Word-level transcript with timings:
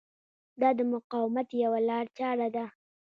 دا 0.61 0.69
د 0.77 0.79
مقاومت 0.93 1.47
یوه 1.63 1.79
لارچاره 1.87 2.47
ده. 2.55 2.65